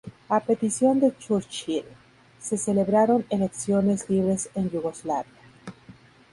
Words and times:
A 0.31 0.39
petición 0.39 0.99
de 0.99 1.15
Churchill, 1.15 1.85
se 2.39 2.57
celebraron 2.57 3.23
elecciones 3.29 4.09
libres 4.09 4.49
en 4.55 4.67
Yugoslavia. 4.71 5.31